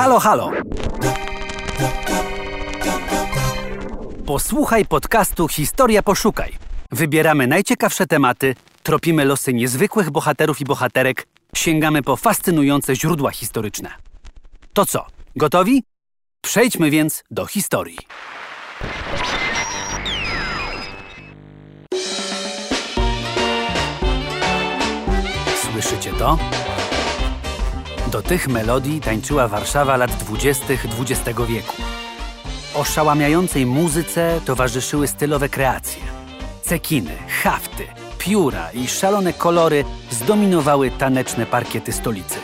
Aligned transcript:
Halo, 0.00 0.18
halo! 0.18 0.50
Posłuchaj 4.26 4.86
podcastu 4.86 5.48
Historia 5.48 6.02
Poszukaj. 6.02 6.52
Wybieramy 6.90 7.46
najciekawsze 7.46 8.06
tematy, 8.06 8.54
tropimy 8.82 9.24
losy 9.24 9.54
niezwykłych 9.54 10.10
bohaterów 10.10 10.60
i 10.60 10.64
bohaterek, 10.64 11.26
sięgamy 11.56 12.02
po 12.02 12.16
fascynujące 12.16 12.96
źródła 12.96 13.30
historyczne. 13.30 13.90
To 14.72 14.86
co, 14.86 15.06
gotowi? 15.36 15.82
Przejdźmy 16.40 16.90
więc 16.90 17.24
do 17.30 17.46
historii. 17.46 17.98
Słyszycie 25.72 26.12
to? 26.12 26.38
Do 28.10 28.22
tych 28.22 28.48
melodii 28.48 29.00
tańczyła 29.00 29.48
Warszawa 29.48 29.96
lat 29.96 30.10
dwudziestych 30.10 30.86
XX 31.00 31.38
wieku. 31.48 31.76
Oszałamiającej 32.74 33.66
muzyce 33.66 34.40
towarzyszyły 34.44 35.08
stylowe 35.08 35.48
kreacje. 35.48 36.02
Cekiny, 36.62 37.10
hafty, 37.42 37.86
pióra 38.18 38.72
i 38.72 38.88
szalone 38.88 39.32
kolory 39.32 39.84
zdominowały 40.10 40.90
taneczne 40.90 41.46
parkiety 41.46 41.92
stolicy. 41.92 42.38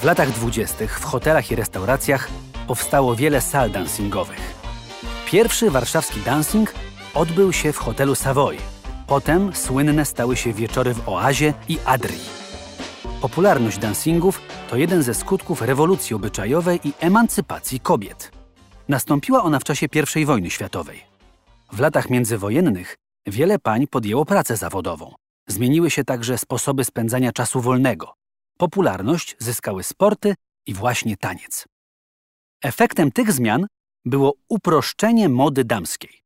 W 0.00 0.04
latach 0.04 0.30
dwudziestych 0.30 1.00
w 1.00 1.04
hotelach 1.04 1.50
i 1.50 1.56
restauracjach 1.56 2.28
powstało 2.66 3.16
wiele 3.16 3.40
sal 3.40 3.70
dancingowych. 3.70 4.54
Pierwszy 5.26 5.70
warszawski 5.70 6.20
dancing 6.20 6.72
odbył 7.14 7.52
się 7.52 7.72
w 7.72 7.78
hotelu 7.78 8.14
Savoy. 8.14 8.56
Potem 9.06 9.54
słynne 9.54 10.04
stały 10.04 10.36
się 10.36 10.52
wieczory 10.52 10.94
w 10.94 11.08
Oazie 11.08 11.54
i 11.68 11.78
Adrii. 11.84 12.39
Popularność 13.20 13.78
dancingów 13.78 14.40
to 14.70 14.76
jeden 14.76 15.02
ze 15.02 15.14
skutków 15.14 15.62
rewolucji 15.62 16.16
obyczajowej 16.16 16.80
i 16.84 16.92
emancypacji 17.00 17.80
kobiet. 17.80 18.32
Nastąpiła 18.88 19.42
ona 19.42 19.58
w 19.58 19.64
czasie 19.64 19.86
I 20.16 20.24
wojny 20.24 20.50
światowej. 20.50 21.02
W 21.72 21.80
latach 21.80 22.10
międzywojennych 22.10 22.96
wiele 23.26 23.58
pań 23.58 23.86
podjęło 23.86 24.24
pracę 24.24 24.56
zawodową. 24.56 25.14
Zmieniły 25.48 25.90
się 25.90 26.04
także 26.04 26.38
sposoby 26.38 26.84
spędzania 26.84 27.32
czasu 27.32 27.60
wolnego. 27.60 28.14
Popularność 28.58 29.36
zyskały 29.38 29.82
sporty 29.82 30.34
i 30.66 30.74
właśnie 30.74 31.16
taniec. 31.16 31.64
Efektem 32.62 33.12
tych 33.12 33.32
zmian 33.32 33.66
było 34.04 34.34
uproszczenie 34.48 35.28
mody 35.28 35.64
damskiej. 35.64 36.22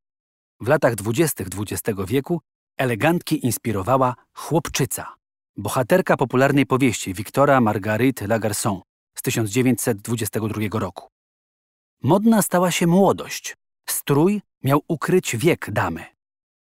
W 0.61 0.69
latach 0.69 0.95
dwudziestych 0.95 1.47
XX 1.59 2.01
wieku 2.07 2.41
elegantki 2.79 3.47
inspirowała 3.47 4.15
chłopczyca, 4.35 5.15
bohaterka 5.57 6.17
popularnej 6.17 6.67
powieści 6.67 7.15
Wiktora 7.15 7.61
Marguerite 7.61 8.27
Lagarçon 8.27 8.81
z 9.15 9.23
1922 9.23 10.79
roku. 10.79 11.09
Modna 12.03 12.43
stała 12.43 12.71
się 12.71 12.87
młodość. 12.87 13.57
Strój 13.89 14.43
miał 14.63 14.83
ukryć 14.89 15.37
wiek 15.37 15.71
damy. 15.71 16.05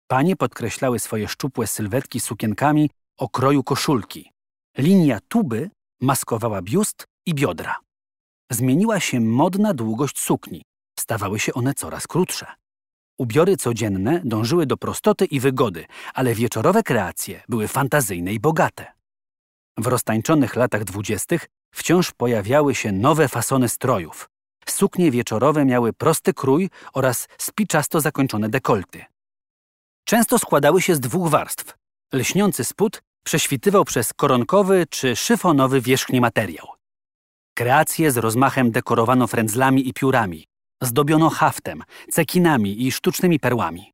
Panie 0.06 0.36
podkreślały 0.36 0.98
swoje 0.98 1.28
szczupłe 1.28 1.66
sylwetki 1.66 2.20
sukienkami 2.20 2.90
o 3.18 3.28
kroju 3.28 3.62
koszulki. 3.62 4.30
Linia 4.78 5.18
tuby 5.28 5.70
maskowała 6.00 6.62
biust 6.62 7.06
i 7.26 7.34
biodra. 7.34 7.76
Zmieniła 8.50 9.00
się 9.00 9.20
modna 9.20 9.74
długość 9.74 10.20
sukni. 10.20 10.62
Stawały 10.98 11.38
się 11.38 11.54
one 11.54 11.74
coraz 11.74 12.06
krótsze. 12.06 12.46
Ubiory 13.22 13.56
codzienne 13.56 14.20
dążyły 14.24 14.66
do 14.66 14.76
prostoty 14.76 15.24
i 15.24 15.40
wygody, 15.40 15.86
ale 16.14 16.34
wieczorowe 16.34 16.82
kreacje 16.82 17.42
były 17.48 17.68
fantazyjne 17.68 18.32
i 18.32 18.40
bogate. 18.40 18.92
W 19.78 19.86
roztańczonych 19.86 20.56
latach 20.56 20.84
dwudziestych 20.84 21.48
wciąż 21.74 22.12
pojawiały 22.12 22.74
się 22.74 22.92
nowe 22.92 23.28
fasony 23.28 23.68
strojów. 23.68 24.30
Suknie 24.68 25.10
wieczorowe 25.10 25.64
miały 25.64 25.92
prosty 25.92 26.34
krój 26.34 26.70
oraz 26.92 27.28
spiczasto 27.38 28.00
zakończone 28.00 28.48
dekolty. 28.48 29.04
Często 30.04 30.38
składały 30.38 30.82
się 30.82 30.94
z 30.94 31.00
dwóch 31.00 31.28
warstw. 31.30 31.76
Lśniący 32.12 32.64
spód 32.64 33.02
prześwitywał 33.24 33.84
przez 33.84 34.12
koronkowy 34.12 34.86
czy 34.90 35.16
szyfonowy 35.16 35.80
wierzchni 35.80 36.20
materiał. 36.20 36.66
Kreacje 37.54 38.10
z 38.10 38.16
rozmachem 38.16 38.70
dekorowano 38.70 39.26
frędzlami 39.26 39.88
i 39.88 39.92
piórami, 39.92 40.46
zdobiono 40.82 41.30
haftem, 41.30 41.82
cekinami 42.10 42.86
i 42.86 42.92
sztucznymi 42.92 43.40
perłami. 43.40 43.92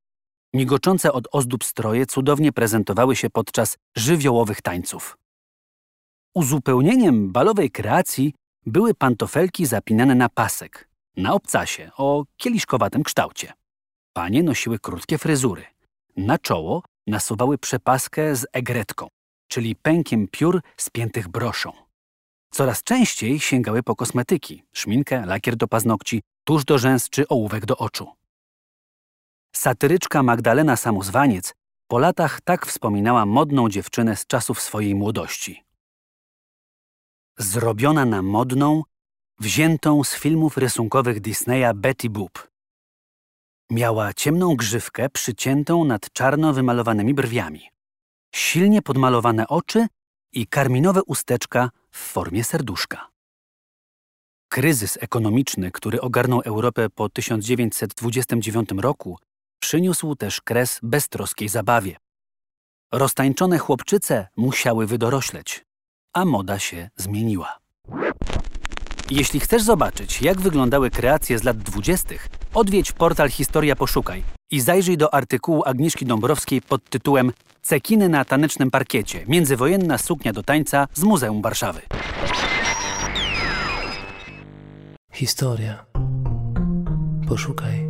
Migoczące 0.54 1.12
od 1.12 1.28
ozdób 1.32 1.65
stroje 1.65 2.06
cudownie 2.06 2.53
prezentowały 2.53 3.16
się 3.16 3.31
podczas 3.31 3.76
żywiołowych 3.97 4.62
tańców. 4.62 5.19
Uzupełnieniem 6.34 7.32
balowej 7.32 7.71
kreacji 7.71 8.34
były 8.66 8.94
pantofelki 8.94 9.66
zapinane 9.66 10.15
na 10.15 10.28
pasek, 10.28 10.88
na 11.16 11.34
obcasie 11.34 11.91
o 11.97 12.25
kieliszkowatym 12.37 13.03
kształcie. 13.03 13.53
Panie 14.12 14.43
nosiły 14.43 14.78
krótkie 14.78 15.19
fryzury. 15.19 15.65
Na 16.16 16.38
czoło 16.38 16.82
nasuwały 17.06 17.59
przepaskę 17.59 18.37
z 18.37 18.47
egretką, 18.53 19.09
czyli 19.48 19.77
pękiem 19.77 20.28
piór 20.28 20.62
spiętych 20.77 21.28
broszą. 21.28 21.72
Coraz 22.53 22.82
częściej 22.82 23.41
sięgały 23.41 23.82
po 23.82 23.97
kosmetyki, 23.97 24.62
szminkę, 24.72 25.27
lakier 25.27 25.56
do 25.56 25.69
paznokci, 25.69 26.22
tuż 26.48 26.64
do 26.64 26.78
rzęs 26.78 27.09
czy 27.09 27.28
ołówek 27.28 27.66
do 27.66 27.76
oczu. 27.76 28.12
Satyryczka 29.56 30.22
Magdalena 30.22 30.76
Samozwaniec 30.76 31.54
po 31.86 31.98
latach 31.98 32.41
tak 32.41 32.66
wspominała 32.66 33.26
modną 33.26 33.69
dziewczynę 33.69 34.16
z 34.16 34.26
czasów 34.26 34.60
swojej 34.60 34.94
młodości. 34.94 35.64
Zrobiona 37.38 38.04
na 38.04 38.22
modną, 38.22 38.82
wziętą 39.41 40.04
z 40.04 40.14
filmów 40.14 40.56
rysunkowych 40.56 41.20
Disneya 41.20 41.75
Betty 41.75 42.10
Boop. 42.10 42.50
Miała 43.70 44.15
ciemną 44.15 44.56
grzywkę 44.56 45.09
przyciętą 45.10 45.84
nad 45.84 46.12
czarno 46.12 46.53
wymalowanymi 46.53 47.15
brwiami, 47.15 47.70
silnie 48.34 48.82
podmalowane 48.82 49.48
oczy 49.48 49.86
i 50.32 50.47
karminowe 50.47 51.03
usteczka 51.03 51.70
w 51.91 51.98
formie 51.98 52.44
serduszka. 52.44 53.18
Kryzys 54.48 54.98
ekonomiczny, 55.00 55.70
który 55.70 56.00
ogarnął 56.00 56.41
Europę 56.44 56.91
po 56.91 57.09
1929 57.09 58.69
roku, 58.76 59.19
przyniósł 59.60 60.14
też 60.14 60.41
kres 60.41 60.81
beztroskiej 60.82 61.48
zabawie. 61.48 61.97
Roztańczone 62.92 63.59
chłopczyce 63.59 64.26
musiały 64.36 64.86
wydorośleć, 64.86 65.64
a 66.12 66.25
moda 66.25 66.59
się 66.59 66.91
zmieniła. 66.97 67.59
Jeśli 69.10 69.41
chcesz 69.41 69.62
zobaczyć, 69.62 70.22
jak 70.22 70.41
wyglądały 70.41 70.91
kreacje 70.91 71.38
z 71.38 71.44
lat 71.44 71.59
dwudziestych, 71.59 72.28
odwiedź 72.54 72.92
portal 72.92 73.30
Historia 73.30 73.76
Poszukaj 73.76 74.22
i 74.50 74.60
zajrzyj 74.60 74.97
do 74.97 75.15
artykułu 75.15 75.62
Agnieszki 75.66 76.06
Dąbrowskiej 76.06 76.62
pod 76.62 76.91
tytułem 76.91 77.32
Cekiny 77.62 78.09
na 78.09 78.25
tanecznym 78.25 78.70
parkiecie. 78.70 79.25
Międzywojenna 79.26 79.98
suknia 79.98 80.32
do 80.32 80.42
tańca 80.42 80.88
z 80.94 81.03
Muzeum 81.03 81.42
Warszawy. 81.42 81.80
Historia. 85.19 85.87
Poszukaj. 87.27 87.88